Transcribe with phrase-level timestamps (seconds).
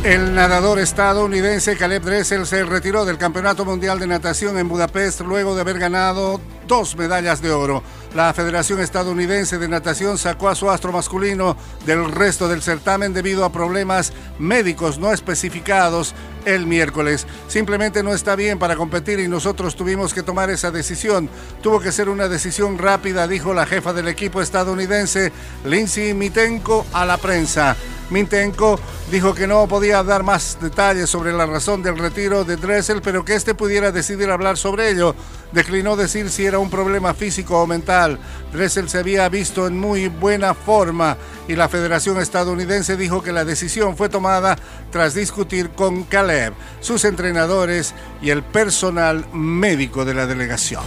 [0.03, 5.55] El nadador estadounidense Caleb Dressel se retiró del Campeonato Mundial de Natación en Budapest luego
[5.55, 7.81] de haber ganado dos medallas de oro.
[8.13, 13.45] La Federación Estadounidense de Natación sacó a su astro masculino del resto del certamen debido
[13.45, 16.13] a problemas médicos no especificados
[16.43, 17.25] el miércoles.
[17.47, 21.29] Simplemente no está bien para competir y nosotros tuvimos que tomar esa decisión.
[21.61, 25.31] Tuvo que ser una decisión rápida, dijo la jefa del equipo estadounidense,
[25.63, 27.77] Lindsay Mitenko, a la prensa.
[28.09, 28.79] Mintenko
[29.11, 33.23] dijo que no podía dar más detalles sobre la razón del retiro de Dressel, pero
[33.25, 35.15] que éste pudiera decidir hablar sobre ello.
[35.51, 38.19] Declinó decir si era un problema físico o mental.
[38.51, 43.45] Dressel se había visto en muy buena forma y la Federación Estadounidense dijo que la
[43.45, 44.57] decisión fue tomada
[44.91, 50.83] tras discutir con Caleb, sus entrenadores y el personal médico de la delegación.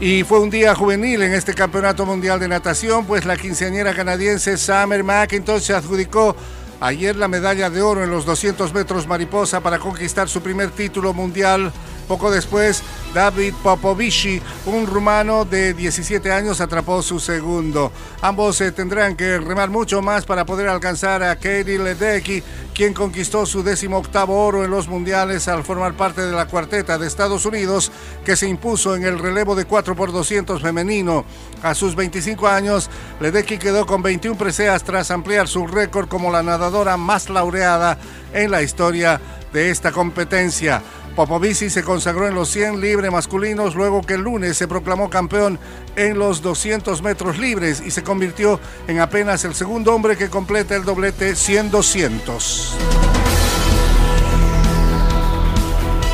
[0.00, 4.56] Y fue un día juvenil en este Campeonato Mundial de Natación, pues la quinceañera canadiense
[4.56, 6.34] Summer McIntosh se adjudicó
[6.80, 11.12] ayer la medalla de oro en los 200 metros mariposa para conquistar su primer título
[11.12, 11.70] mundial
[12.10, 12.82] poco después,
[13.14, 17.92] David Popovici, un rumano de 17 años, atrapó su segundo.
[18.20, 22.42] Ambos se tendrán que remar mucho más para poder alcanzar a Katie Ledecky,
[22.74, 26.98] quien conquistó su décimo octavo oro en los mundiales al formar parte de la cuarteta
[26.98, 27.92] de Estados Unidos,
[28.24, 31.24] que se impuso en el relevo de 4 por 200 femenino.
[31.62, 36.42] A sus 25 años, Ledecky quedó con 21 preseas tras ampliar su récord como la
[36.42, 37.98] nadadora más laureada
[38.32, 39.20] en la historia
[39.52, 40.82] de esta competencia.
[41.14, 45.58] Popovici se consagró en los 100 libres masculinos luego que el lunes se proclamó campeón
[45.96, 50.76] en los 200 metros libres y se convirtió en apenas el segundo hombre que completa
[50.76, 53.19] el doblete 100-200.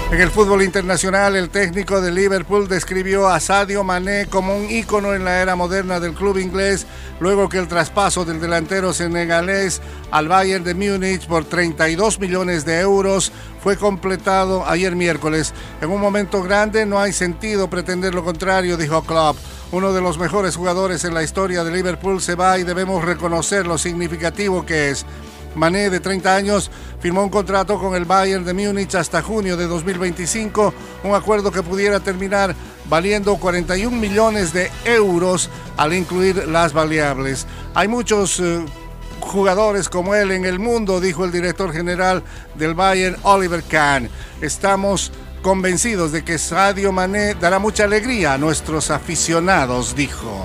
[0.08, 5.14] En el fútbol internacional, el técnico de Liverpool describió a Sadio Mané como un ícono
[5.14, 6.86] en la era moderna del club inglés,
[7.18, 12.78] luego que el traspaso del delantero senegalés al Bayern de Múnich por 32 millones de
[12.78, 15.52] euros fue completado ayer miércoles.
[15.80, 19.36] En un momento grande no hay sentido pretender lo contrario, dijo Klopp.
[19.72, 23.66] Uno de los mejores jugadores en la historia de Liverpool se va y debemos reconocer
[23.66, 25.04] lo significativo que es.
[25.56, 29.66] Mané, de 30 años, firmó un contrato con el Bayern de Múnich hasta junio de
[29.66, 30.74] 2025,
[31.04, 32.54] un acuerdo que pudiera terminar
[32.88, 37.46] valiendo 41 millones de euros al incluir las variables.
[37.74, 38.64] Hay muchos eh,
[39.20, 42.22] jugadores como él en el mundo, dijo el director general
[42.54, 44.08] del Bayern, Oliver Kahn.
[44.40, 45.10] Estamos
[45.42, 50.44] convencidos de que Sadio Mané dará mucha alegría a nuestros aficionados, dijo.